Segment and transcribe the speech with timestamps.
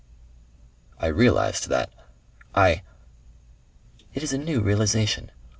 [0.97, 1.91] "I realized that.
[2.55, 2.81] I"
[4.15, 5.29] "It is a new realization.